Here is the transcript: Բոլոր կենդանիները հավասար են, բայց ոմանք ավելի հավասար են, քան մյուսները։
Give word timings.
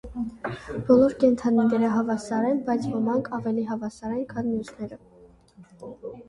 Բոլոր 0.85 1.11
կենդանիները 1.23 1.91
հավասար 1.95 2.47
են, 2.53 2.63
բայց 2.71 2.87
ոմանք 2.95 3.29
ավելի 3.39 3.67
հավասար 3.73 4.17
են, 4.17 4.25
քան 4.33 4.49
մյուսները։ 4.57 5.01